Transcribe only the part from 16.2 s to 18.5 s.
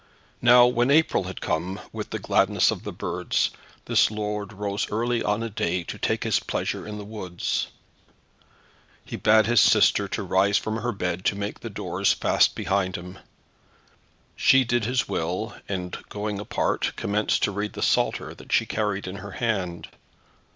apart, commenced to read the psalter